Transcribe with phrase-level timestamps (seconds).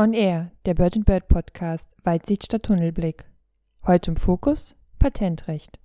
[0.00, 3.26] On Air, der Bird Bird Podcast, Weitsicht statt Tunnelblick.
[3.86, 5.78] Heute im Fokus Patentrecht.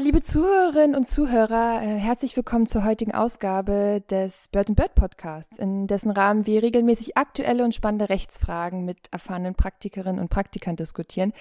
[0.00, 5.88] Liebe Zuhörerinnen und Zuhörer, äh, herzlich willkommen zur heutigen Ausgabe des Bird Bird Podcasts, in
[5.88, 11.32] dessen Rahmen wir regelmäßig aktuelle und spannende Rechtsfragen mit erfahrenen Praktikerinnen und Praktikern diskutieren.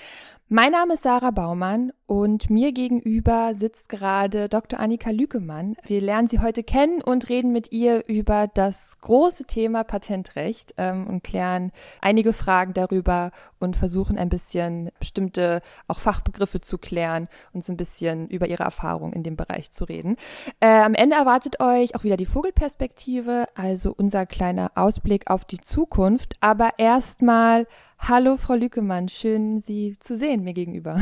[0.50, 4.80] Mein Name ist Sarah Baumann und mir gegenüber sitzt gerade Dr.
[4.80, 5.76] Annika Lükemann.
[5.84, 11.06] Wir lernen sie heute kennen und reden mit ihr über das große Thema Patentrecht ähm,
[11.06, 17.66] und klären einige Fragen darüber und versuchen ein bisschen bestimmte auch Fachbegriffe zu klären und
[17.66, 20.16] so ein bisschen über ihre Erfahrung in dem Bereich zu reden.
[20.62, 25.60] Äh, am Ende erwartet euch auch wieder die Vogelperspektive, also unser kleiner Ausblick auf die
[25.60, 26.36] Zukunft.
[26.40, 27.68] Aber erstmal
[28.00, 31.02] Hallo, Frau Lükemann, schön, Sie zu sehen mir gegenüber.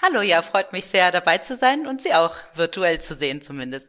[0.00, 3.86] Hallo, ja, freut mich sehr, dabei zu sein und Sie auch virtuell zu sehen zumindest.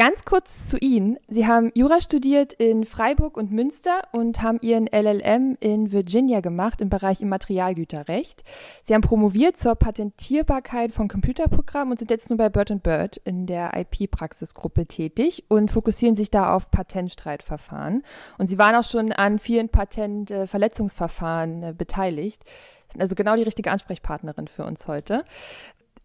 [0.00, 1.18] Ganz kurz zu Ihnen.
[1.28, 6.80] Sie haben Jura studiert in Freiburg und Münster und haben Ihren LLM in Virginia gemacht
[6.80, 8.40] im Bereich Immaterialgüterrecht.
[8.82, 13.44] Sie haben promoviert zur Patentierbarkeit von Computerprogrammen und sind jetzt nur bei Bird Bird in
[13.44, 18.02] der IP-Praxisgruppe tätig und fokussieren sich da auf Patentstreitverfahren.
[18.38, 22.46] Und Sie waren auch schon an vielen Patentverletzungsverfahren äh, beteiligt
[22.90, 25.24] sind also genau die richtige Ansprechpartnerin für uns heute.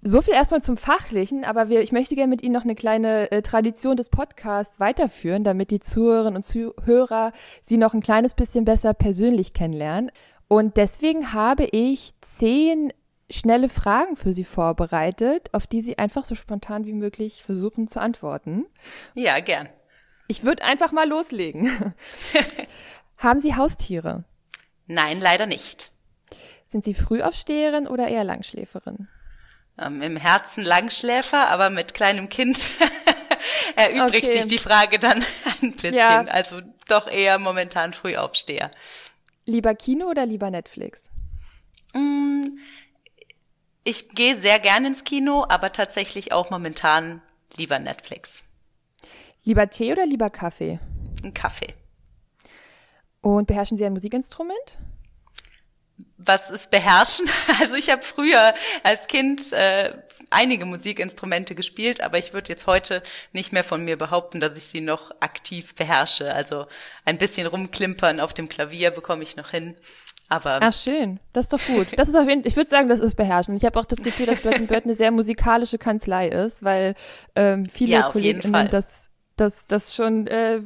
[0.07, 3.31] So viel erstmal zum Fachlichen, aber wir, ich möchte gerne mit Ihnen noch eine kleine
[3.31, 8.65] äh, Tradition des Podcasts weiterführen, damit die Zuhörerinnen und Zuhörer Sie noch ein kleines bisschen
[8.65, 10.11] besser persönlich kennenlernen.
[10.47, 12.93] Und deswegen habe ich zehn
[13.31, 17.99] schnelle Fragen für Sie vorbereitet, auf die Sie einfach so spontan wie möglich versuchen zu
[17.99, 18.67] antworten.
[19.15, 19.69] Ja, gern.
[20.27, 21.95] Ich würde einfach mal loslegen.
[23.17, 24.23] Haben Sie Haustiere?
[24.85, 25.91] Nein, leider nicht.
[26.67, 29.07] Sind Sie Frühaufsteherin oder eher Langschläferin?
[29.77, 32.65] Ähm, im Herzen Langschläfer, aber mit kleinem Kind
[33.75, 34.41] erübrigt okay.
[34.41, 35.23] sich die Frage dann
[35.61, 35.93] ein bisschen.
[35.93, 36.21] Ja.
[36.25, 38.71] Also doch eher momentan Frühaufsteher.
[39.45, 41.09] Lieber Kino oder lieber Netflix?
[41.93, 42.57] Mm,
[43.83, 47.21] ich gehe sehr gern ins Kino, aber tatsächlich auch momentan
[47.55, 48.43] lieber Netflix.
[49.43, 50.79] Lieber Tee oder lieber Kaffee?
[51.23, 51.75] Ein Kaffee.
[53.21, 54.77] Und beherrschen Sie ein Musikinstrument?
[56.17, 57.27] Was ist beherrschen?
[57.59, 58.53] Also ich habe früher
[58.83, 59.91] als Kind äh,
[60.29, 63.01] einige Musikinstrumente gespielt, aber ich würde jetzt heute
[63.33, 66.33] nicht mehr von mir behaupten, dass ich sie noch aktiv beherrsche.
[66.33, 66.65] Also
[67.05, 69.75] ein bisschen rumklimpern auf dem Klavier bekomme ich noch hin.
[70.27, 71.87] Aber Ach schön, das ist doch gut.
[71.97, 73.55] Das ist auf jeden, ich würde sagen, das ist beherrschen.
[73.55, 76.95] Ich habe auch das Gefühl, dass Bird Bird eine sehr musikalische Kanzlei ist, weil
[77.35, 80.61] ähm, viele ja, Kollegen das dass das schon äh,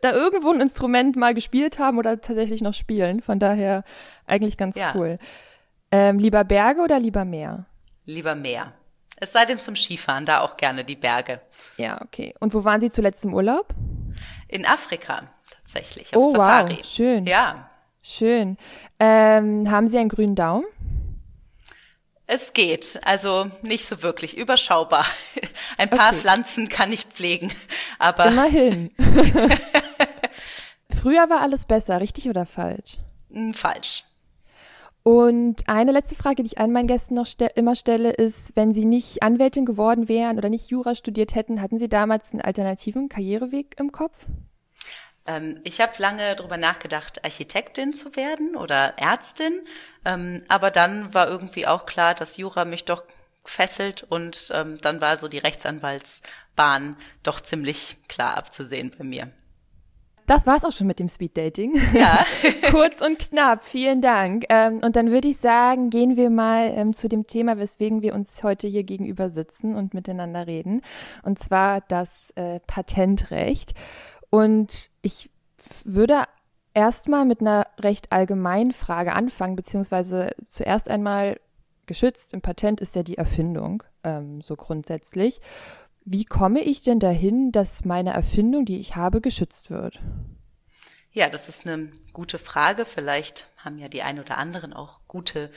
[0.00, 3.20] da irgendwo ein Instrument mal gespielt haben oder tatsächlich noch spielen.
[3.22, 3.84] Von daher
[4.26, 4.92] eigentlich ganz ja.
[4.94, 5.18] cool.
[5.90, 7.66] Ähm, lieber Berge oder lieber Meer?
[8.04, 8.72] Lieber Meer.
[9.16, 11.40] Es sei denn zum Skifahren, da auch gerne die Berge.
[11.76, 12.34] Ja, okay.
[12.40, 13.68] Und wo waren Sie zuletzt im Urlaub?
[14.48, 15.28] In Afrika
[15.62, 16.78] tatsächlich, auf oh, Safari.
[16.78, 17.26] Wow, schön.
[17.26, 17.68] Ja.
[18.02, 18.56] Schön.
[18.98, 20.64] Ähm, haben Sie einen grünen Daumen?
[22.34, 25.04] Es geht, also nicht so wirklich überschaubar.
[25.76, 26.20] Ein paar okay.
[26.20, 27.52] Pflanzen kann ich pflegen,
[27.98, 28.90] aber immerhin.
[31.02, 32.96] Früher war alles besser, richtig oder falsch?
[33.30, 34.04] Hm, falsch.
[35.02, 38.72] Und eine letzte Frage, die ich allen meinen Gästen noch ste immer stelle, ist, wenn
[38.72, 43.10] Sie nicht Anwältin geworden wären oder nicht Jura studiert hätten, hatten Sie damals einen alternativen
[43.10, 44.26] Karriereweg im Kopf?
[45.26, 49.60] Ähm, ich habe lange darüber nachgedacht, Architektin zu werden oder Ärztin,
[50.04, 53.04] ähm, aber dann war irgendwie auch klar, dass Jura mich doch
[53.44, 59.32] fesselt und ähm, dann war so die Rechtsanwaltsbahn doch ziemlich klar abzusehen bei mir.
[60.26, 61.74] Das war's auch schon mit dem Speeddating.
[61.92, 62.24] Ja.
[62.70, 63.64] Kurz und knapp.
[63.64, 64.44] Vielen Dank.
[64.48, 68.14] Ähm, und dann würde ich sagen, gehen wir mal ähm, zu dem Thema, weswegen wir
[68.14, 70.82] uns heute hier gegenüber sitzen und miteinander reden.
[71.22, 73.74] Und zwar das äh, Patentrecht.
[74.34, 75.28] Und ich
[75.84, 76.24] würde
[76.72, 81.38] erstmal mit einer recht allgemeinen Frage anfangen, beziehungsweise zuerst einmal
[81.84, 85.42] geschützt im Patent ist ja die Erfindung, ähm, so grundsätzlich.
[86.06, 90.00] Wie komme ich denn dahin, dass meine Erfindung, die ich habe, geschützt wird?
[91.10, 92.86] Ja, das ist eine gute Frage.
[92.86, 95.50] Vielleicht haben ja die ein oder anderen auch gute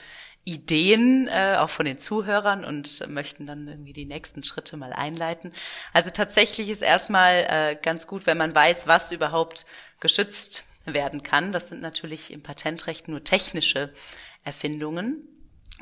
[0.46, 5.52] Ideen, äh, auch von den Zuhörern und möchten dann irgendwie die nächsten Schritte mal einleiten.
[5.92, 9.66] Also tatsächlich ist erstmal äh, ganz gut, wenn man weiß, was überhaupt
[9.98, 11.50] geschützt werden kann.
[11.50, 13.92] Das sind natürlich im Patentrecht nur technische
[14.44, 15.28] Erfindungen.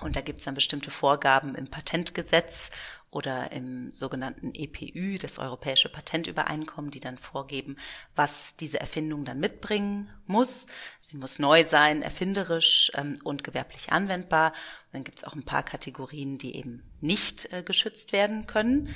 [0.00, 2.70] Und da gibt es dann bestimmte Vorgaben im Patentgesetz
[3.14, 7.76] oder im sogenannten EPÜ, das Europäische Patentübereinkommen, die dann vorgeben,
[8.16, 10.66] was diese Erfindung dann mitbringen muss.
[11.00, 14.48] Sie muss neu sein, erfinderisch ähm, und gewerblich anwendbar.
[14.48, 18.92] Und dann gibt es auch ein paar Kategorien, die eben nicht äh, geschützt werden können.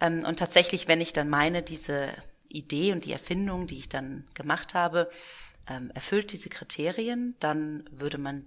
[0.00, 2.08] Ähm, und tatsächlich, wenn ich dann meine, diese
[2.48, 5.08] Idee und die Erfindung, die ich dann gemacht habe,
[5.68, 8.46] ähm, erfüllt diese Kriterien, dann würde man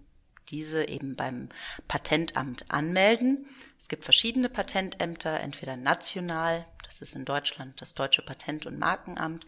[0.50, 1.50] diese eben beim
[1.88, 3.48] Patentamt anmelden.
[3.78, 9.46] Es gibt verschiedene Patentämter, entweder national, das ist in Deutschland das Deutsche Patent- und Markenamt,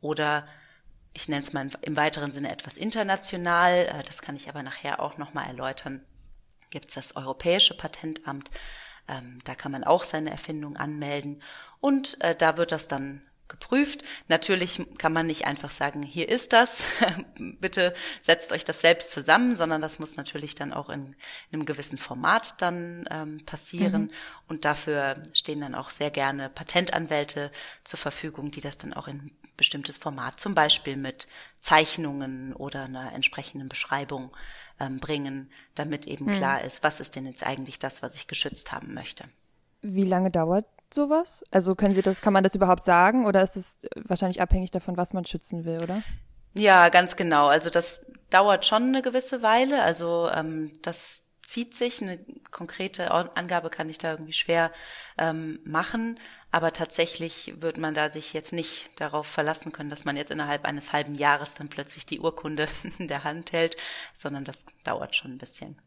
[0.00, 0.46] oder
[1.12, 5.00] ich nenne es mal im weiteren Sinne etwas international, äh, das kann ich aber nachher
[5.00, 6.04] auch nochmal erläutern,
[6.70, 8.50] gibt es das Europäische Patentamt,
[9.08, 11.42] ähm, da kann man auch seine Erfindung anmelden
[11.80, 14.02] und äh, da wird das dann geprüft.
[14.28, 16.84] Natürlich kann man nicht einfach sagen, hier ist das,
[17.38, 21.14] bitte setzt euch das selbst zusammen, sondern das muss natürlich dann auch in,
[21.50, 24.02] in einem gewissen Format dann ähm, passieren.
[24.02, 24.10] Mhm.
[24.48, 27.50] Und dafür stehen dann auch sehr gerne Patentanwälte
[27.84, 31.26] zur Verfügung, die das dann auch in bestimmtes Format, zum Beispiel mit
[31.60, 34.36] Zeichnungen oder einer entsprechenden Beschreibung
[34.78, 36.32] ähm, bringen, damit eben mhm.
[36.32, 39.24] klar ist, was ist denn jetzt eigentlich das, was ich geschützt haben möchte.
[39.82, 41.44] Wie lange dauert sowas?
[41.50, 44.96] Also können Sie das, kann man das überhaupt sagen oder ist es wahrscheinlich abhängig davon,
[44.96, 46.02] was man schützen will, oder?
[46.54, 47.48] Ja, ganz genau.
[47.48, 49.82] Also das dauert schon eine gewisse Weile.
[49.82, 52.02] Also ähm, das zieht sich.
[52.02, 52.18] Eine
[52.50, 54.72] konkrete Angabe kann ich da irgendwie schwer
[55.18, 56.18] ähm, machen.
[56.50, 60.64] Aber tatsächlich wird man da sich jetzt nicht darauf verlassen können, dass man jetzt innerhalb
[60.64, 62.68] eines halben Jahres dann plötzlich die Urkunde
[62.98, 63.76] in der Hand hält,
[64.12, 65.80] sondern das dauert schon ein bisschen.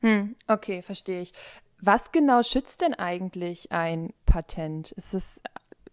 [0.00, 1.32] Hm, okay, verstehe ich.
[1.80, 4.92] Was genau schützt denn eigentlich ein Patent?
[4.92, 5.40] Ist es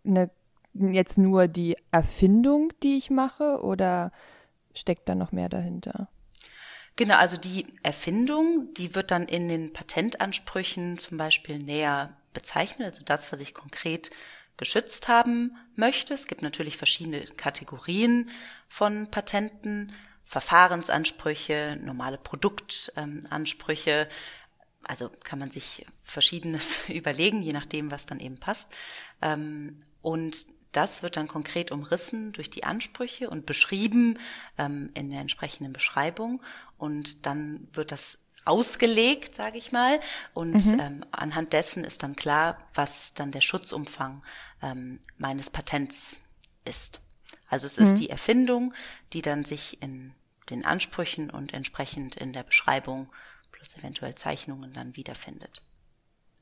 [0.06, 0.30] eine,
[0.74, 4.12] jetzt nur die Erfindung, die ich mache oder
[4.74, 6.10] steckt da noch mehr dahinter?
[6.98, 13.04] Genau, also die Erfindung, die wird dann in den Patentansprüchen zum Beispiel näher bezeichnet, also
[13.06, 14.10] das, was ich konkret
[14.58, 16.16] geschützt haben möchte.
[16.16, 18.32] Es gibt natürlich verschiedene Kategorien
[18.68, 19.94] von Patenten,
[20.26, 24.10] Verfahrensansprüche, normale Produktansprüche,
[24.88, 28.70] also kann man sich Verschiedenes überlegen, je nachdem, was dann eben passt.
[29.22, 34.20] Ähm, und das wird dann konkret umrissen durch die Ansprüche und beschrieben
[34.58, 36.42] ähm, in der entsprechenden Beschreibung.
[36.78, 40.00] Und dann wird das ausgelegt, sage ich mal.
[40.34, 40.80] Und mhm.
[40.80, 44.24] ähm, anhand dessen ist dann klar, was dann der Schutzumfang
[44.62, 46.20] ähm, meines Patents
[46.66, 47.02] ist.
[47.50, 47.96] Also es ist mhm.
[47.96, 48.74] die Erfindung,
[49.14, 50.14] die dann sich in
[50.50, 53.10] den Ansprüchen und entsprechend in der Beschreibung
[53.68, 55.62] plus eventuell Zeichnungen dann wiederfindet.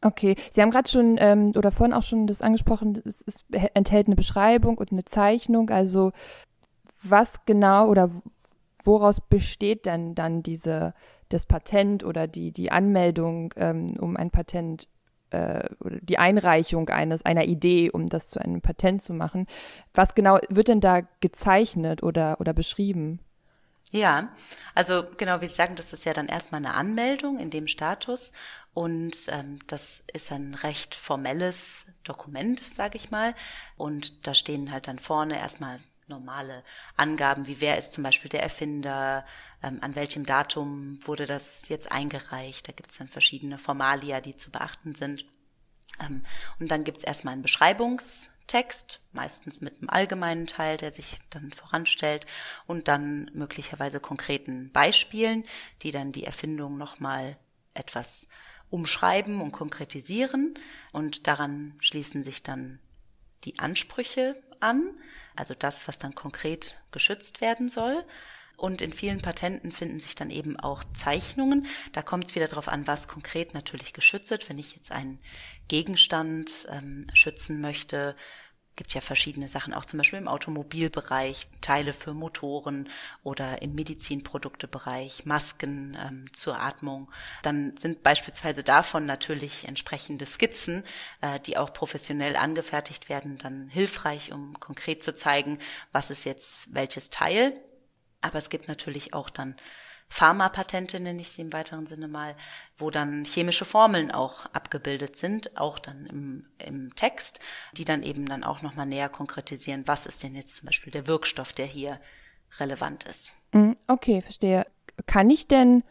[0.01, 3.43] Okay, Sie haben gerade schon ähm, oder vorhin auch schon das angesprochen, es, es
[3.73, 5.69] enthält eine Beschreibung und eine Zeichnung.
[5.69, 6.11] Also
[7.01, 8.11] was genau oder
[8.83, 10.93] woraus besteht denn dann diese
[11.29, 14.87] das Patent oder die die Anmeldung ähm, um ein Patent
[15.31, 19.47] äh, oder die Einreichung eines einer Idee, um das zu einem Patent zu machen?
[19.95, 23.21] Was genau wird denn da gezeichnet oder oder beschrieben?
[23.91, 24.33] Ja,
[24.73, 28.33] also genau, wie Sie sagen, das ist ja dann erstmal eine Anmeldung in dem Status
[28.73, 33.35] und ähm, das ist ein recht formelles Dokument, sage ich mal.
[33.77, 36.63] Und da stehen halt dann vorne erstmal normale
[36.97, 39.25] Angaben, wie wer ist zum Beispiel der Erfinder,
[39.63, 42.67] ähm, an welchem Datum wurde das jetzt eingereicht.
[42.67, 45.25] Da gibt es dann verschiedene Formalia, die zu beachten sind.
[46.01, 46.25] Ähm,
[46.59, 51.19] und dann gibt es erstmal ein Beschreibungs Text, meistens mit einem allgemeinen Teil, der sich
[51.29, 52.25] dann voranstellt
[52.67, 55.43] und dann möglicherweise konkreten Beispielen,
[55.81, 57.37] die dann die Erfindung nochmal
[57.73, 58.27] etwas
[58.69, 60.55] umschreiben und konkretisieren
[60.91, 62.79] und daran schließen sich dann
[63.43, 64.97] die Ansprüche an,
[65.35, 68.03] also das, was dann konkret geschützt werden soll.
[68.57, 71.67] Und in vielen Patenten finden sich dann eben auch Zeichnungen.
[71.93, 74.47] Da kommt es wieder darauf an, was konkret natürlich geschützt wird.
[74.49, 75.19] Wenn ich jetzt einen
[75.67, 78.15] Gegenstand ähm, schützen möchte,
[78.75, 82.89] gibt ja verschiedene Sachen, auch zum Beispiel im Automobilbereich, Teile für Motoren
[83.23, 87.09] oder im Medizinproduktebereich, Masken ähm, zur Atmung.
[87.41, 90.83] Dann sind beispielsweise davon natürlich entsprechende Skizzen,
[91.21, 95.59] äh, die auch professionell angefertigt werden, dann hilfreich, um konkret zu zeigen,
[95.91, 97.53] was ist jetzt welches Teil.
[98.25, 99.55] Aber es gibt natürlich auch dann
[100.07, 102.35] Pharmapatente nenne ich sie im weiteren Sinne mal,
[102.77, 107.39] wo dann chemische Formeln auch abgebildet sind, auch dann im, im Text,
[107.73, 111.07] die dann eben dann auch nochmal näher konkretisieren, was ist denn jetzt zum Beispiel der
[111.07, 111.99] Wirkstoff, der hier
[112.59, 113.33] relevant ist.
[113.51, 114.65] Mhm, okay, verstehe.
[115.05, 115.83] Kann ich denn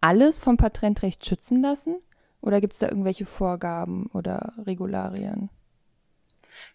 [0.00, 1.96] alles vom Patentrecht schützen lassen?
[2.40, 5.48] Oder gibt es da irgendwelche Vorgaben oder Regularien?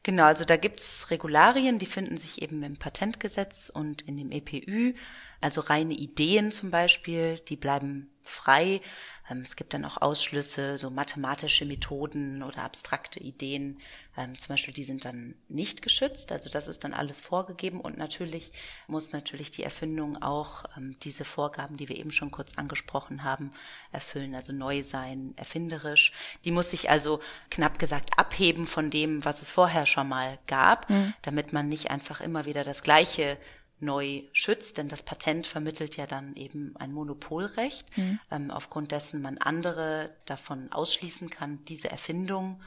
[0.03, 4.93] Genau, also da gibt's Regularien, die finden sich eben im Patentgesetz und in dem EPÜ.
[5.41, 8.81] Also reine Ideen zum Beispiel, die bleiben frei.
[9.29, 13.79] Ähm, es gibt dann auch Ausschlüsse, so mathematische Methoden oder abstrakte Ideen,
[14.17, 16.31] ähm, zum Beispiel, die sind dann nicht geschützt.
[16.31, 18.51] Also das ist dann alles vorgegeben und natürlich
[18.87, 23.53] muss natürlich die Erfindung auch ähm, diese Vorgaben, die wir eben schon kurz angesprochen haben,
[23.91, 24.35] erfüllen.
[24.35, 26.11] Also neu sein, erfinderisch.
[26.43, 27.19] Die muss sich also
[27.49, 31.13] knapp gesagt abheben von dem, was es vorher schon mal gab, mhm.
[31.21, 33.37] damit man nicht einfach immer wieder das Gleiche
[33.81, 38.19] neu schützt, denn das Patent vermittelt ja dann eben ein Monopolrecht, mhm.
[38.31, 42.61] ähm, aufgrund dessen man andere davon ausschließen kann, diese Erfindung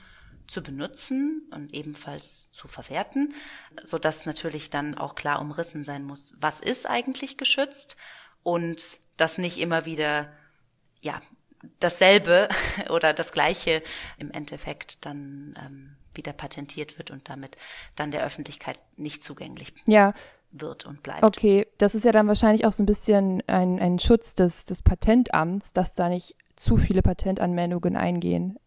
[0.47, 3.35] zu benutzen und ebenfalls zu verwerten,
[3.83, 7.97] so dass natürlich dann auch klar umrissen sein muss, was ist eigentlich geschützt
[8.42, 10.33] und das nicht immer wieder,
[11.00, 11.21] ja,
[11.81, 12.49] dasselbe
[12.90, 13.83] oder das gleiche
[14.19, 17.57] im Endeffekt dann ähm, wieder patentiert wird und damit
[17.97, 20.12] dann der Öffentlichkeit nicht zugänglich ja.
[20.52, 21.23] Wird und bleibt.
[21.23, 24.82] Okay, das ist ja dann wahrscheinlich auch so ein bisschen ein, ein Schutz des, des
[24.82, 28.59] Patentamts, dass da nicht zu viele Patentanmeldungen eingehen.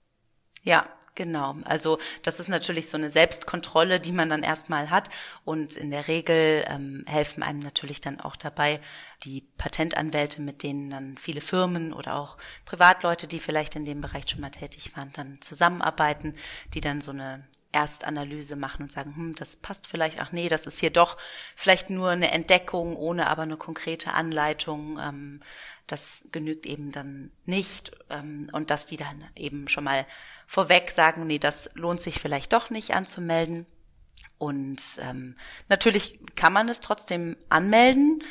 [0.63, 5.09] Ja, Genau, also das ist natürlich so eine Selbstkontrolle, die man dann erstmal hat
[5.45, 8.81] und in der Regel ähm, helfen einem natürlich dann auch dabei
[9.23, 14.25] die Patentanwälte, mit denen dann viele Firmen oder auch Privatleute, die vielleicht in dem Bereich
[14.27, 16.33] schon mal tätig waren, dann zusammenarbeiten,
[16.73, 20.65] die dann so eine Erstanalyse machen und sagen, hm, das passt vielleicht, ach nee, das
[20.65, 21.17] ist hier doch
[21.55, 24.97] vielleicht nur eine Entdeckung, ohne aber eine konkrete Anleitung.
[24.97, 25.41] Ähm,
[25.85, 27.91] das genügt eben dann nicht.
[28.09, 30.07] Ähm, und dass die dann eben schon mal
[30.47, 33.65] vorweg sagen, nee, das lohnt sich vielleicht doch nicht anzumelden.
[34.37, 35.35] Und ähm,
[35.67, 38.23] natürlich kann man es trotzdem anmelden,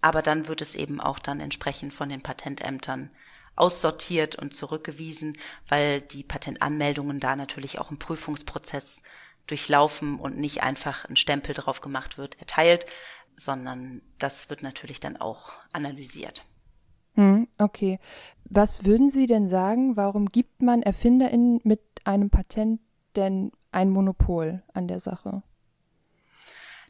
[0.00, 3.10] aber dann wird es eben auch dann entsprechend von den Patentämtern
[3.56, 5.36] aussortiert und zurückgewiesen,
[5.68, 9.02] weil die Patentanmeldungen da natürlich auch einen Prüfungsprozess
[9.46, 12.86] durchlaufen und nicht einfach ein Stempel drauf gemacht wird, erteilt,
[13.36, 16.44] sondern das wird natürlich dann auch analysiert.
[17.14, 17.98] Hm, okay.
[18.44, 22.80] Was würden Sie denn sagen, warum gibt man ErfinderInnen mit einem Patent
[23.16, 25.42] denn ein Monopol an der Sache?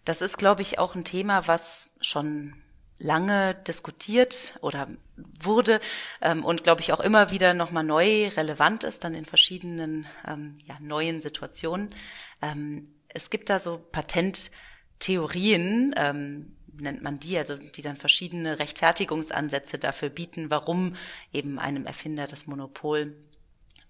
[0.05, 2.62] Das ist, glaube ich, auch ein Thema, was schon
[3.03, 5.81] lange diskutiert oder wurde
[6.21, 10.59] ähm, und glaube ich auch immer wieder nochmal neu relevant ist, dann in verschiedenen ähm,
[10.65, 11.95] ja, neuen Situationen.
[12.41, 19.79] Ähm, es gibt da so Patenttheorien, ähm, nennt man die, also die dann verschiedene Rechtfertigungsansätze
[19.79, 20.95] dafür bieten, warum
[21.33, 23.17] eben einem Erfinder das Monopol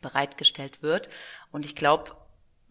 [0.00, 1.10] bereitgestellt wird.
[1.52, 2.16] Und ich glaube,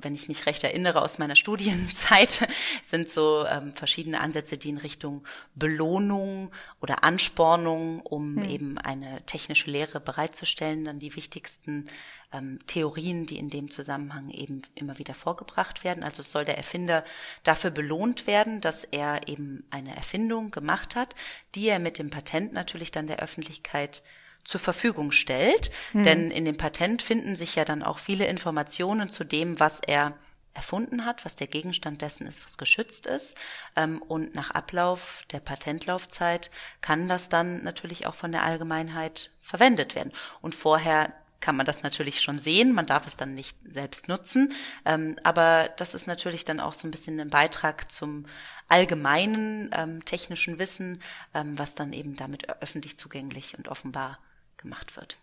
[0.01, 2.47] wenn ich mich recht erinnere aus meiner Studienzeit,
[2.83, 5.23] sind so ähm, verschiedene Ansätze, die in Richtung
[5.55, 8.49] Belohnung oder Anspornung, um hm.
[8.49, 11.89] eben eine technische Lehre bereitzustellen, dann die wichtigsten
[12.33, 16.03] ähm, Theorien, die in dem Zusammenhang eben immer wieder vorgebracht werden.
[16.03, 17.03] Also soll der Erfinder
[17.43, 21.15] dafür belohnt werden, dass er eben eine Erfindung gemacht hat,
[21.55, 24.03] die er mit dem Patent natürlich dann der Öffentlichkeit
[24.43, 25.71] zur Verfügung stellt.
[25.93, 26.03] Mhm.
[26.03, 30.13] Denn in dem Patent finden sich ja dann auch viele Informationen zu dem, was er
[30.53, 33.37] erfunden hat, was der Gegenstand dessen ist, was geschützt ist.
[33.75, 39.95] Ähm, und nach Ablauf der Patentlaufzeit kann das dann natürlich auch von der Allgemeinheit verwendet
[39.95, 40.11] werden.
[40.41, 44.53] Und vorher kann man das natürlich schon sehen, man darf es dann nicht selbst nutzen,
[44.85, 48.27] ähm, aber das ist natürlich dann auch so ein bisschen ein Beitrag zum
[48.67, 51.01] allgemeinen ähm, technischen Wissen,
[51.33, 54.19] was dann eben damit öffentlich zugänglich und offenbar
[54.61, 55.17] gemacht wird.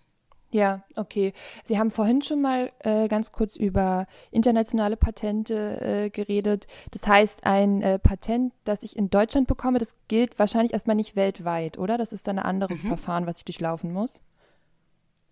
[0.51, 1.35] Ja, okay.
[1.65, 6.67] Sie haben vorhin schon mal äh, ganz kurz über internationale Patente äh, geredet.
[6.91, 11.17] Das heißt, ein äh, Patent, das ich in Deutschland bekomme, das gilt wahrscheinlich erstmal nicht
[11.17, 11.99] weltweit, oder?
[11.99, 12.89] Das ist dann ein anderes mhm.
[12.89, 14.23] Verfahren, was ich durchlaufen muss.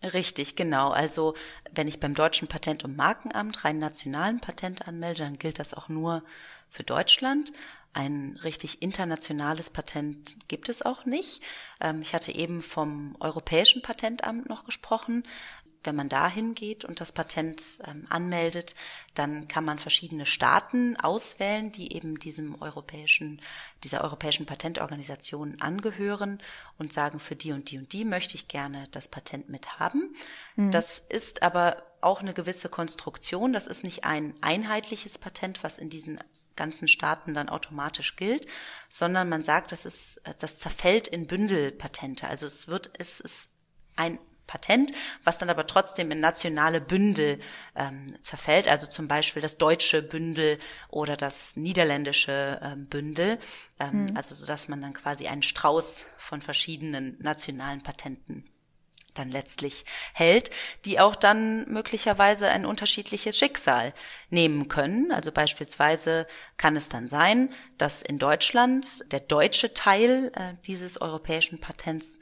[0.02, 0.90] Richtig, genau.
[0.90, 1.34] Also
[1.72, 5.88] wenn ich beim deutschen Patent- und Markenamt rein nationalen Patent anmelde, dann gilt das auch
[5.88, 6.22] nur
[6.68, 7.52] für Deutschland.
[7.96, 11.42] Ein richtig internationales Patent gibt es auch nicht.
[11.80, 15.26] Ähm, ich hatte eben vom Europäischen Patentamt noch gesprochen.
[15.82, 18.74] Wenn man da hingeht und das Patent ähm, anmeldet,
[19.14, 23.40] dann kann man verschiedene Staaten auswählen, die eben diesem europäischen,
[23.82, 26.42] dieser europäischen Patentorganisation angehören
[26.76, 30.14] und sagen, für die und die und die möchte ich gerne das Patent mit haben.
[30.56, 30.70] Mhm.
[30.70, 33.54] Das ist aber auch eine gewisse Konstruktion.
[33.54, 36.20] Das ist nicht ein einheitliches Patent, was in diesen
[36.56, 38.46] ganzen Staaten dann automatisch gilt,
[38.88, 42.26] sondern man sagt, das ist, das zerfällt in Bündelpatente.
[42.28, 43.50] Also es wird, es ist
[43.96, 44.92] ein Patent,
[45.24, 47.40] was dann aber trotzdem in nationale Bündel
[47.74, 50.58] ähm, zerfällt, also zum Beispiel das deutsche Bündel
[50.88, 53.38] oder das niederländische ähm, Bündel,
[53.80, 54.16] ähm, mhm.
[54.16, 58.44] also so dass man dann quasi einen Strauß von verschiedenen nationalen Patenten
[59.18, 60.50] dann letztlich hält,
[60.84, 63.92] die auch dann möglicherweise ein unterschiedliches Schicksal
[64.30, 65.12] nehmen können.
[65.12, 71.60] Also beispielsweise kann es dann sein, dass in Deutschland der deutsche Teil äh, dieses europäischen
[71.60, 72.18] Patents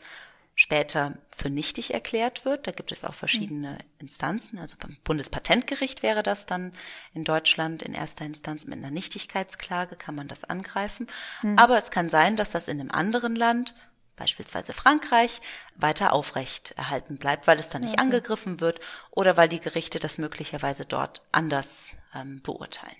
[0.56, 2.66] später für nichtig erklärt wird.
[2.66, 4.58] Da gibt es auch verschiedene Instanzen.
[4.58, 6.72] Also beim Bundespatentgericht wäre das dann
[7.12, 11.08] in Deutschland in erster Instanz mit einer Nichtigkeitsklage kann man das angreifen.
[11.42, 11.58] Mhm.
[11.58, 13.74] Aber es kann sein, dass das in einem anderen Land,
[14.16, 15.40] beispielsweise Frankreich,
[15.76, 18.02] weiter aufrecht erhalten bleibt, weil es dann nicht okay.
[18.02, 18.80] angegriffen wird
[19.11, 22.97] oder weil die Gerichte das möglicherweise dort anders ähm, beurteilen.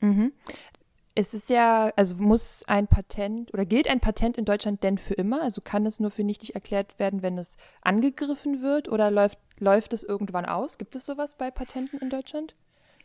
[0.00, 0.32] Mhm.
[1.14, 5.14] Es ist ja, also muss ein Patent oder gilt ein Patent in Deutschland denn für
[5.14, 5.42] immer?
[5.42, 9.92] Also kann es nur für nichtig erklärt werden, wenn es angegriffen wird oder läuft, läuft
[9.94, 10.78] es irgendwann aus?
[10.78, 12.54] Gibt es sowas bei Patenten in Deutschland?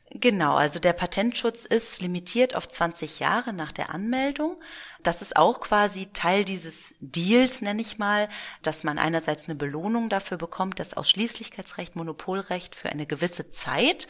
[0.09, 4.61] Genau, also der Patentschutz ist limitiert auf 20 Jahre nach der Anmeldung.
[5.01, 8.29] Das ist auch quasi Teil dieses Deals, nenne ich mal,
[8.61, 14.07] dass man einerseits eine Belohnung dafür bekommt, das Ausschließlichkeitsrecht, Monopolrecht für eine gewisse Zeit,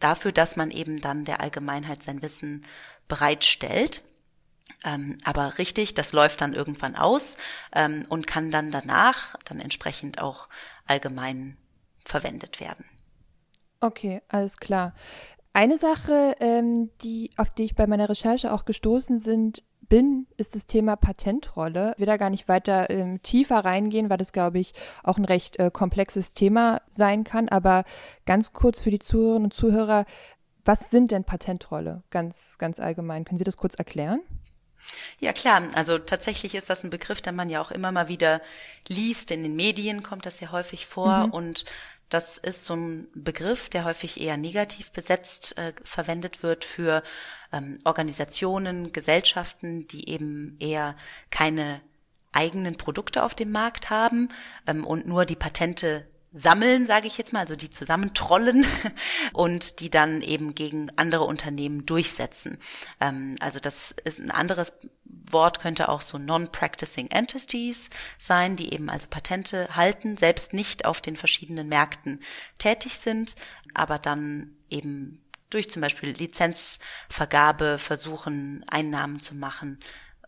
[0.00, 2.66] dafür, dass man eben dann der Allgemeinheit sein Wissen
[3.06, 4.02] bereitstellt.
[4.84, 7.36] Ähm, aber richtig, das läuft dann irgendwann aus
[7.72, 10.48] ähm, und kann dann danach dann entsprechend auch
[10.86, 11.56] allgemein
[12.04, 12.84] verwendet werden.
[13.80, 14.94] Okay, alles klar.
[15.52, 20.54] Eine Sache, ähm, die, auf die ich bei meiner Recherche auch gestoßen sind, bin, ist
[20.54, 21.92] das Thema Patentrolle.
[21.94, 25.24] Ich will da gar nicht weiter ähm, tiefer reingehen, weil das, glaube ich, auch ein
[25.24, 27.48] recht äh, komplexes Thema sein kann.
[27.48, 27.84] Aber
[28.24, 30.04] ganz kurz für die Zuhörerinnen und Zuhörer,
[30.64, 33.24] was sind denn Patentrolle ganz, ganz allgemein?
[33.24, 34.20] Können Sie das kurz erklären?
[35.18, 38.40] Ja klar, also tatsächlich ist das ein Begriff, den man ja auch immer mal wieder
[38.88, 39.30] liest.
[39.30, 41.32] In den Medien kommt das ja häufig vor mhm.
[41.32, 41.64] und
[42.08, 47.02] das ist so ein Begriff, der häufig eher negativ besetzt äh, verwendet wird für
[47.52, 50.96] ähm, Organisationen, Gesellschaften, die eben eher
[51.30, 51.80] keine
[52.32, 54.28] eigenen Produkte auf dem Markt haben
[54.66, 58.66] ähm, und nur die Patente sammeln, sage ich jetzt mal, also die zusammentrollen
[59.32, 62.58] und die dann eben gegen andere Unternehmen durchsetzen.
[63.00, 64.72] Ähm, also das ist ein anderes
[65.04, 71.00] Wort könnte auch so Non-Practicing Entities sein, die eben also Patente halten, selbst nicht auf
[71.00, 72.20] den verschiedenen Märkten
[72.58, 73.34] tätig sind,
[73.74, 79.78] aber dann eben durch zum Beispiel Lizenzvergabe versuchen, Einnahmen zu machen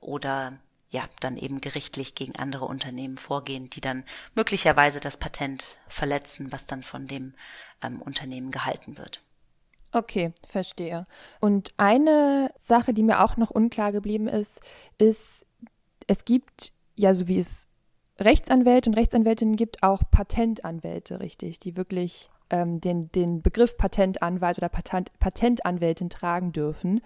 [0.00, 0.58] oder
[0.90, 4.04] ja, dann eben gerichtlich gegen andere Unternehmen vorgehen, die dann
[4.34, 7.34] möglicherweise das Patent verletzen, was dann von dem
[7.82, 9.22] ähm, Unternehmen gehalten wird.
[9.92, 11.06] Okay, verstehe.
[11.40, 14.60] Und eine Sache, die mir auch noch unklar geblieben ist,
[14.98, 15.46] ist,
[16.06, 17.66] es gibt ja, so wie es
[18.18, 24.68] Rechtsanwälte und Rechtsanwältinnen gibt, auch Patentanwälte, richtig, die wirklich ähm, den, den Begriff Patentanwalt oder
[24.68, 27.00] Patent, Patentanwältin tragen dürfen.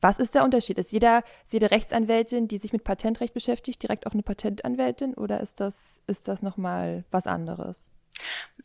[0.00, 0.78] Was ist der Unterschied?
[0.78, 5.40] Ist jeder, ist jede Rechtsanwältin, die sich mit Patentrecht beschäftigt, direkt auch eine Patentanwältin oder
[5.40, 7.90] ist das, ist das nochmal was anderes?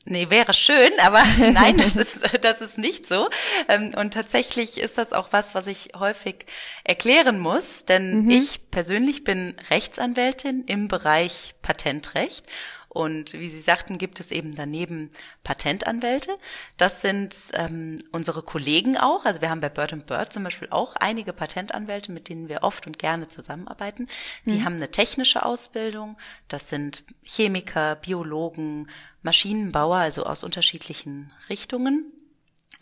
[0.05, 3.29] Nee, wäre schön, aber nein, das ist, das ist nicht so.
[3.69, 6.45] Ähm, und tatsächlich ist das auch was, was ich häufig
[6.83, 8.29] erklären muss, denn mhm.
[8.29, 12.45] ich persönlich bin Rechtsanwältin im Bereich Patentrecht
[12.93, 15.09] und wie Sie sagten, gibt es eben daneben
[15.43, 16.37] Patentanwälte.
[16.77, 19.25] Das sind ähm, unsere Kollegen auch.
[19.25, 22.85] Also wir haben bei Bird Bird zum Beispiel auch einige Patentanwälte, mit denen wir oft
[22.85, 24.07] und gerne zusammenarbeiten.
[24.45, 24.65] Die mhm.
[24.65, 26.17] haben eine technische Ausbildung.
[26.47, 28.89] Das sind Chemiker, Biologen,
[29.23, 32.13] Maschinenbauer, also aus unterschiedlichen Richtungen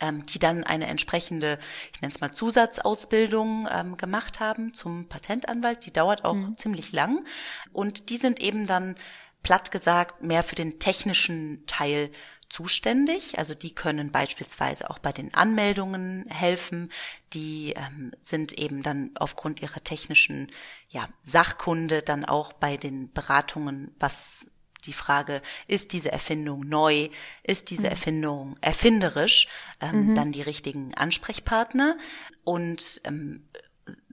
[0.02, 1.58] ähm, die dann eine entsprechende,
[1.94, 5.86] ich nenne es mal Zusatzausbildung ähm, gemacht haben zum Patentanwalt.
[5.86, 6.58] Die dauert auch mhm.
[6.58, 7.24] ziemlich lang.
[7.72, 8.96] Und die sind eben dann
[9.42, 12.10] platt gesagt mehr für den technischen Teil
[12.48, 13.38] zuständig.
[13.38, 16.92] Also die können beispielsweise auch bei den Anmeldungen helfen.
[17.32, 20.50] Die ähm, sind eben dann aufgrund ihrer technischen
[20.88, 24.46] ja, Sachkunde dann auch bei den Beratungen, was
[24.84, 27.08] die Frage, ist diese Erfindung neu,
[27.42, 27.90] ist diese mhm.
[27.90, 29.48] Erfindung erfinderisch,
[29.80, 30.14] ähm, mhm.
[30.14, 31.96] dann die richtigen Ansprechpartner
[32.44, 33.48] und ähm,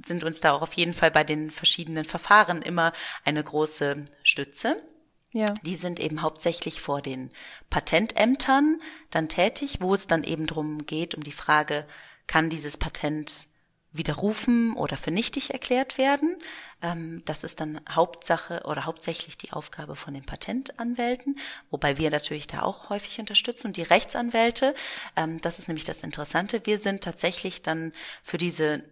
[0.06, 2.94] sind uns da auch auf jeden Fall bei den verschiedenen Verfahren immer
[3.26, 4.82] eine große Stütze.
[5.32, 5.46] Ja.
[5.64, 7.32] Die sind eben hauptsächlich vor den
[7.70, 11.86] Patentämtern dann tätig, wo es dann eben drum geht, um die Frage,
[12.26, 13.48] kann dieses Patent
[13.92, 16.38] widerrufen oder für nichtig erklärt werden.
[16.82, 21.40] Ähm, das ist dann Hauptsache oder hauptsächlich die Aufgabe von den Patentanwälten,
[21.72, 23.68] wobei wir natürlich da auch häufig unterstützen.
[23.68, 24.76] Und die Rechtsanwälte,
[25.16, 27.92] ähm, das ist nämlich das Interessante, wir sind tatsächlich dann
[28.24, 28.84] für diese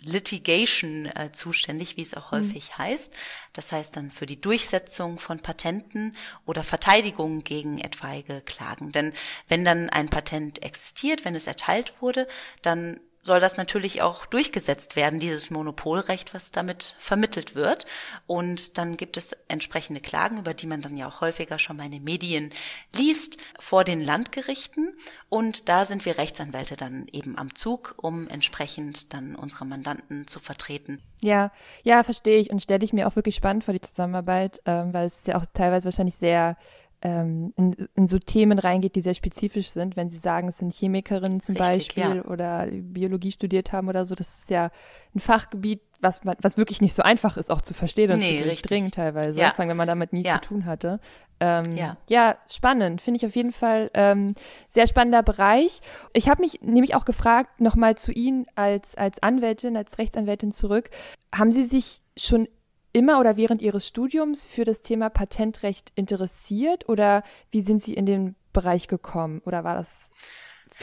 [0.00, 2.38] Litigation äh, zuständig, wie es auch mhm.
[2.38, 2.78] häufig mhm.
[2.78, 3.12] heißt.
[3.52, 8.92] Das heißt dann für die Durchsetzung von Patenten oder Verteidigung gegen etwaige Klagen.
[8.92, 9.12] Denn
[9.48, 12.28] wenn dann ein Patent existiert, wenn es erteilt wurde,
[12.62, 17.84] dann soll das natürlich auch durchgesetzt werden, dieses Monopolrecht, was damit vermittelt wird.
[18.26, 21.86] Und dann gibt es entsprechende Klagen, über die man dann ja auch häufiger schon mal
[21.86, 22.54] in den Medien
[22.94, 24.96] liest, vor den Landgerichten.
[25.28, 30.38] Und da sind wir Rechtsanwälte dann eben am Zug, um entsprechend dann unsere Mandanten zu
[30.38, 31.02] vertreten.
[31.20, 31.50] Ja,
[31.82, 35.06] ja, verstehe ich und stelle ich mir auch wirklich spannend vor die Zusammenarbeit, ähm, weil
[35.06, 36.56] es ja auch teilweise wahrscheinlich sehr
[37.02, 39.96] ähm, in, in, so Themen reingeht, die sehr spezifisch sind.
[39.96, 42.24] Wenn Sie sagen, es sind Chemikerinnen zum Richtig, Beispiel ja.
[42.24, 44.70] oder Biologie studiert haben oder so, das ist ja
[45.14, 48.38] ein Fachgebiet, was, man, was wirklich nicht so einfach ist, auch zu verstehen und nee,
[48.38, 49.52] zu durchdringen teilweise, ja.
[49.56, 50.34] wenn man damit nie ja.
[50.34, 51.00] zu tun hatte.
[51.38, 51.96] Ähm, ja.
[52.08, 53.02] ja, spannend.
[53.02, 54.34] Finde ich auf jeden Fall ähm,
[54.68, 55.80] sehr spannender Bereich.
[56.12, 60.90] Ich habe mich nämlich auch gefragt, nochmal zu Ihnen als, als Anwältin, als Rechtsanwältin zurück.
[61.34, 62.48] Haben Sie sich schon
[62.96, 68.06] immer oder während Ihres Studiums für das Thema Patentrecht interessiert oder wie sind Sie in
[68.06, 69.42] den Bereich gekommen?
[69.44, 70.08] Oder war das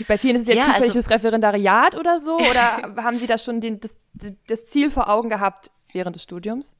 [0.07, 2.35] bei vielen ist es ja, ja zufällig also, Referendariat oder so?
[2.51, 3.95] Oder haben Sie da schon den, das,
[4.47, 6.75] das Ziel vor Augen gehabt während des Studiums?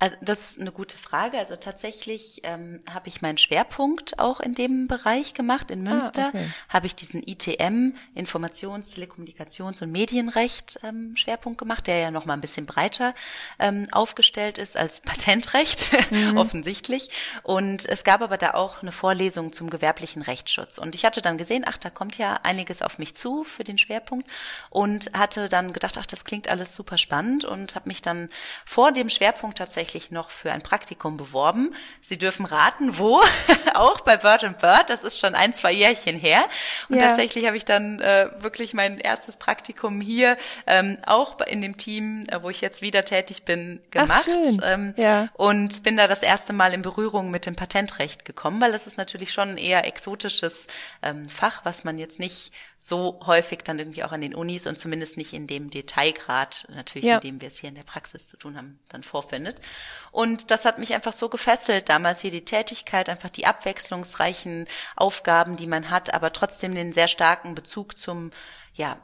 [0.00, 1.38] Also das ist eine gute Frage.
[1.38, 5.70] Also tatsächlich ähm, habe ich meinen Schwerpunkt auch in dem Bereich gemacht.
[5.70, 6.50] In ah, Münster ah, okay.
[6.68, 12.34] habe ich diesen ITM, Informations-, Telekommunikations- und Medienrecht ähm, Schwerpunkt gemacht, der ja noch mal
[12.34, 13.14] ein bisschen breiter
[13.60, 16.38] ähm, aufgestellt ist als Patentrecht, mhm.
[16.38, 17.10] offensichtlich.
[17.44, 20.78] Und es gab aber da auch eine Vorlesung zum gewerblichen Rechtsschutz.
[20.78, 23.78] Und ich hatte dann gesehen, ach, da kommt ja einiges auf mich zu für den
[23.78, 24.28] Schwerpunkt
[24.70, 28.28] und hatte dann gedacht, ach, das klingt alles super spannend und habe mich dann
[28.64, 31.74] vor dem Schwerpunkt tatsächlich tatsächlich noch für ein Praktikum beworben.
[32.00, 33.20] Sie dürfen raten, wo?
[33.74, 34.88] auch bei Bird and Bird.
[34.88, 36.44] Das ist schon ein, zwei Jährchen her.
[36.88, 37.08] Und ja.
[37.08, 42.24] tatsächlich habe ich dann äh, wirklich mein erstes Praktikum hier ähm, auch in dem Team,
[42.28, 44.26] äh, wo ich jetzt wieder tätig bin, gemacht.
[44.26, 45.28] Ach, ähm, ja.
[45.34, 48.96] Und bin da das erste Mal in Berührung mit dem Patentrecht gekommen, weil das ist
[48.96, 50.66] natürlich schon ein eher exotisches
[51.02, 52.52] ähm, Fach, was man jetzt nicht
[52.86, 57.06] so häufig dann irgendwie auch an den Unis und zumindest nicht in dem Detailgrad, natürlich
[57.06, 57.14] ja.
[57.14, 59.58] in dem wir es hier in der Praxis zu tun haben, dann vorfindet.
[60.12, 65.56] Und das hat mich einfach so gefesselt, damals hier die Tätigkeit, einfach die abwechslungsreichen Aufgaben,
[65.56, 68.32] die man hat, aber trotzdem den sehr starken Bezug zum,
[68.74, 68.98] ja,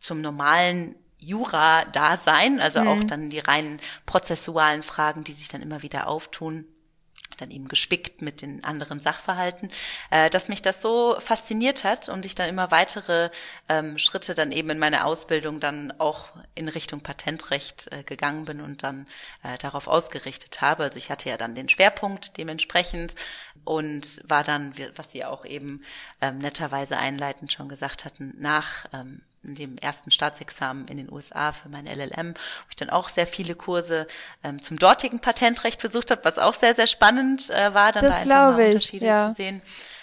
[0.00, 2.88] zum normalen Jura-Dasein, also mhm.
[2.88, 6.66] auch dann die reinen prozessualen Fragen, die sich dann immer wieder auftun
[7.38, 9.70] dann eben gespickt mit den anderen Sachverhalten,
[10.10, 13.30] äh, dass mich das so fasziniert hat und ich dann immer weitere
[13.68, 18.60] ähm, Schritte dann eben in meiner Ausbildung dann auch in Richtung Patentrecht äh, gegangen bin
[18.60, 19.06] und dann
[19.42, 20.84] äh, darauf ausgerichtet habe.
[20.84, 23.14] Also ich hatte ja dann den Schwerpunkt dementsprechend
[23.64, 25.82] und war dann, was Sie auch eben
[26.20, 31.52] ähm, netterweise einleitend schon gesagt hatten, nach ähm, in dem ersten Staatsexamen in den USA
[31.52, 34.06] für mein LLM, wo ich dann auch sehr viele Kurse
[34.44, 38.14] ähm, zum dortigen Patentrecht besucht habe, was auch sehr, sehr spannend äh, war, dann das
[38.14, 39.28] da einfach mal Unterschiede ja.
[39.30, 39.62] zu sehen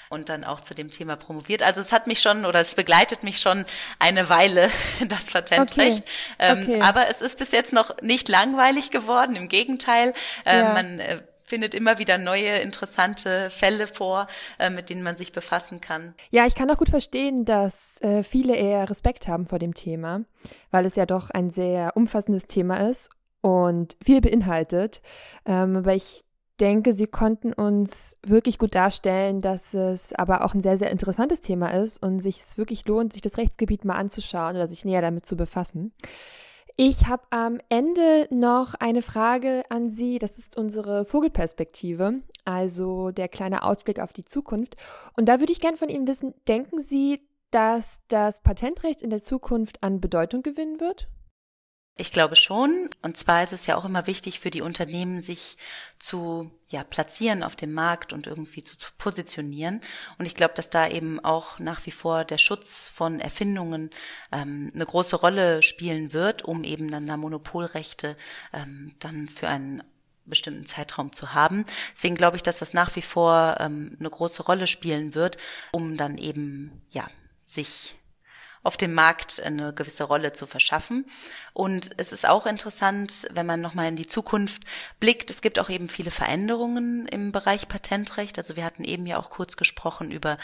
[0.09, 1.63] und dann auch zu dem Thema promoviert.
[1.63, 3.65] Also es hat mich schon oder es begleitet mich schon
[3.99, 4.71] eine Weile,
[5.07, 6.03] das Patentrecht.
[6.03, 6.03] Okay.
[6.39, 6.81] Ähm, okay.
[6.81, 10.13] Aber es ist bis jetzt noch nicht langweilig geworden, im Gegenteil.
[10.45, 10.73] Ähm, ja.
[10.73, 14.27] Man äh, findet immer wieder neue interessante Fälle vor,
[14.59, 16.13] äh, mit denen man sich befassen kann.
[16.29, 20.21] Ja, ich kann auch gut verstehen, dass äh, viele eher Respekt haben vor dem Thema,
[20.69, 23.09] weil es ja doch ein sehr umfassendes Thema ist
[23.41, 25.01] und viel beinhaltet.
[25.45, 26.25] Ähm, aber ich
[26.59, 31.39] denke, sie konnten uns wirklich gut darstellen, dass es aber auch ein sehr, sehr interessantes
[31.39, 35.01] Thema ist und sich es wirklich lohnt, sich das Rechtsgebiet mal anzuschauen oder sich näher
[35.01, 35.93] damit zu befassen.
[36.79, 40.19] Ich habe am Ende noch eine Frage an Sie.
[40.19, 44.75] Das ist unsere Vogelperspektive, also der kleine Ausblick auf die Zukunft.
[45.15, 49.21] Und da würde ich gern von Ihnen wissen, denken Sie, dass das Patentrecht in der
[49.21, 51.07] Zukunft an Bedeutung gewinnen wird?
[51.99, 52.91] Ich glaube schon.
[53.01, 55.57] Und zwar ist es ja auch immer wichtig für die Unternehmen, sich
[55.97, 59.81] zu ja, platzieren auf dem Markt und irgendwie zu, zu positionieren.
[60.19, 63.89] Und ich glaube, dass da eben auch nach wie vor der Schutz von Erfindungen
[64.31, 68.15] ähm, eine große Rolle spielen wird, um eben dann da Monopolrechte
[68.53, 69.81] ähm, dann für einen
[70.25, 71.65] bestimmten Zeitraum zu haben.
[71.95, 75.37] Deswegen glaube ich, dass das nach wie vor ähm, eine große Rolle spielen wird,
[75.71, 77.09] um dann eben ja
[77.47, 77.96] sich
[78.67, 81.05] auf dem Markt eine gewisse Rolle zu verschaffen.
[81.53, 84.63] Und es ist auch interessant, wenn man nochmal in die Zukunft
[84.99, 85.31] blickt.
[85.31, 88.37] Es gibt auch eben viele Veränderungen im Bereich Patentrecht.
[88.37, 90.37] Also wir hatten eben ja auch kurz gesprochen über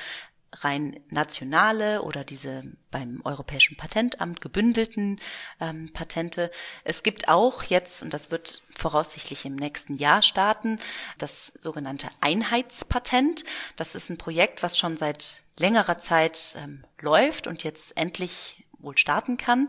[0.61, 5.19] rein nationale oder diese beim Europäischen Patentamt gebündelten
[5.59, 6.51] ähm, Patente.
[6.83, 10.79] Es gibt auch jetzt, und das wird voraussichtlich im nächsten Jahr starten,
[11.17, 13.43] das sogenannte Einheitspatent.
[13.75, 18.97] Das ist ein Projekt, was schon seit längerer Zeit ähm, läuft und jetzt endlich wohl
[18.97, 19.67] starten kann.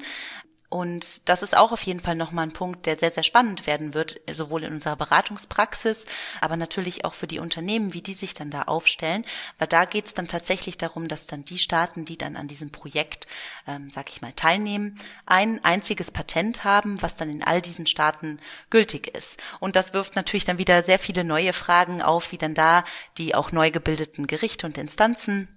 [0.71, 3.95] Und das ist auch auf jeden Fall nochmal ein Punkt, der sehr, sehr spannend werden
[3.95, 6.07] wird, sowohl in unserer Beratungspraxis,
[6.41, 9.25] aber natürlich auch für die Unternehmen, wie die sich dann da aufstellen.
[9.59, 12.71] Weil da geht es dann tatsächlich darum, dass dann die Staaten, die dann an diesem
[12.71, 13.29] Projekt,
[13.69, 18.41] ähm, sag ich mal, teilnehmen, ein einziges Patent haben, was dann in all diesen Staaten
[18.71, 19.41] gültig ist.
[19.61, 22.85] Und das wirft natürlich dann wieder sehr viele neue Fragen auf, wie dann da
[23.19, 25.54] die auch neu gebildeten Gerichte und Instanzen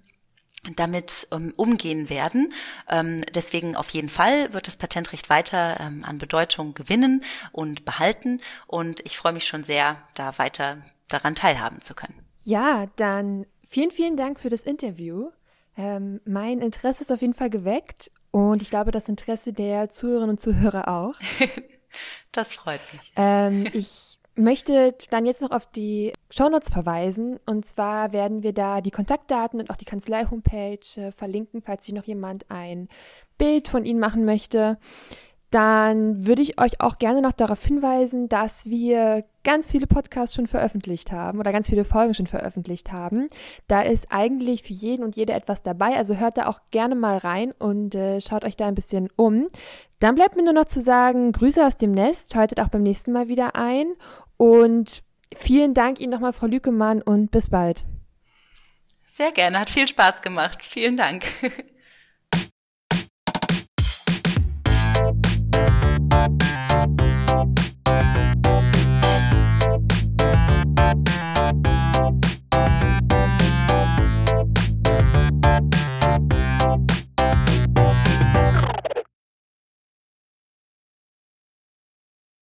[0.76, 2.52] damit um, umgehen werden.
[2.88, 8.40] Ähm, deswegen auf jeden Fall wird das Patentrecht weiter ähm, an Bedeutung gewinnen und behalten.
[8.66, 10.78] Und ich freue mich schon sehr, da weiter
[11.08, 12.22] daran teilhaben zu können.
[12.42, 15.30] Ja, dann vielen, vielen Dank für das Interview.
[15.76, 20.30] Ähm, mein Interesse ist auf jeden Fall geweckt und ich glaube, das Interesse der Zuhörerinnen
[20.30, 21.14] und Zuhörer auch.
[22.32, 23.12] das freut mich.
[23.16, 27.38] Ähm, ich möchte dann jetzt noch auf die Shownotes verweisen.
[27.46, 31.94] Und zwar werden wir da die Kontaktdaten und auch die Kanzlei-Homepage äh, verlinken, falls sich
[31.94, 32.88] noch jemand ein
[33.36, 34.78] Bild von Ihnen machen möchte.
[35.50, 40.46] Dann würde ich euch auch gerne noch darauf hinweisen, dass wir ganz viele Podcasts schon
[40.46, 43.28] veröffentlicht haben oder ganz viele Folgen schon veröffentlicht haben.
[43.66, 45.96] Da ist eigentlich für jeden und jede etwas dabei.
[45.96, 49.46] Also hört da auch gerne mal rein und äh, schaut euch da ein bisschen um.
[50.00, 53.12] Dann bleibt mir nur noch zu sagen, Grüße aus dem Nest, schaltet auch beim nächsten
[53.12, 53.86] Mal wieder ein
[54.38, 55.02] und
[55.36, 57.84] vielen Dank Ihnen nochmal, Frau Lükemann, und bis bald.
[59.06, 60.64] Sehr gerne, hat viel Spaß gemacht.
[60.64, 61.26] Vielen Dank.